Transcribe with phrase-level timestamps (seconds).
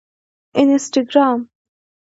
[0.59, 1.37] انسټاګرام